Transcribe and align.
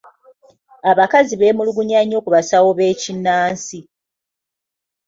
Abakazi 0.91 1.33
beemulugunya 1.41 1.99
nnyo 2.03 2.19
ku 2.23 2.29
basawo 2.35 2.69
b'ekinnansi. 2.77 3.79